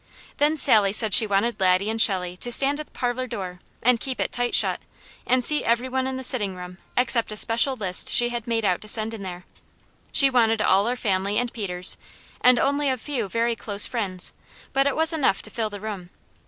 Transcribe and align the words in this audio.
Then 0.37 0.57
Sally 0.57 0.93
said 0.93 1.13
she 1.13 1.27
wanted 1.27 1.59
Laddie 1.59 1.87
and 1.87 2.01
Shelley 2.01 2.35
to 2.37 2.51
stand 2.51 2.79
at 2.79 2.87
the 2.87 2.91
parlour 2.91 3.27
door 3.27 3.59
and 3.83 3.99
keep 3.99 4.19
it 4.19 4.31
tight 4.31 4.55
shut, 4.55 4.79
and 5.27 5.45
seat 5.45 5.63
every 5.63 5.87
one 5.89 6.07
in 6.07 6.17
the 6.17 6.23
sitting 6.23 6.55
room 6.55 6.79
except 6.97 7.31
a 7.31 7.37
special 7.37 7.75
list 7.75 8.11
she 8.11 8.29
had 8.29 8.47
made 8.47 8.65
out 8.65 8.81
to 8.81 8.87
send 8.87 9.13
in 9.13 9.21
there. 9.21 9.45
She 10.11 10.31
wanted 10.31 10.59
all 10.59 10.87
our 10.87 10.95
family 10.95 11.37
and 11.37 11.53
Peter's, 11.53 11.97
and 12.43 12.57
only 12.57 12.89
a 12.89 12.97
few 12.97 13.29
very 13.29 13.55
close 13.55 13.85
friends, 13.85 14.33
but 14.73 14.87
it 14.87 14.95
was 14.95 15.13
enough 15.13 15.43
to 15.43 15.51
fill 15.51 15.69
the 15.69 15.79
room. 15.79 16.09